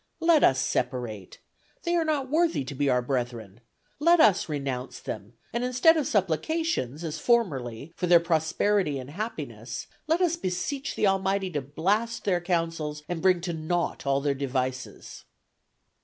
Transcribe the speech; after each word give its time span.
Let 0.19 0.43
us 0.43 0.59
separate. 0.59 1.37
They 1.83 1.95
are 1.95 2.03
not 2.03 2.27
worthy 2.27 2.63
to 2.63 2.73
be 2.73 2.89
our 2.89 3.03
brethren. 3.03 3.59
Let 3.99 4.19
us 4.19 4.49
renounce 4.49 4.99
them, 4.99 5.33
and 5.53 5.63
instead 5.63 5.95
of 5.95 6.07
supplications, 6.07 7.03
as 7.03 7.19
formerly, 7.19 7.93
for 7.95 8.07
their 8.07 8.19
prosperity 8.19 8.97
and 8.97 9.11
happiness, 9.11 9.85
let 10.07 10.19
us 10.19 10.37
beseech 10.37 10.95
the 10.95 11.05
Almighty 11.05 11.51
to 11.51 11.61
blast 11.61 12.23
their 12.23 12.41
counsels 12.41 13.03
and 13.07 13.21
bring 13.21 13.41
to 13.41 13.53
naught 13.53 14.07
all 14.07 14.21
their 14.21 14.33
devices." 14.33 15.25